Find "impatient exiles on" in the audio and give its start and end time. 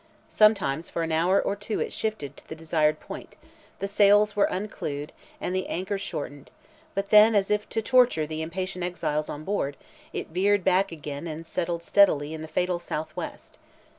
8.41-9.43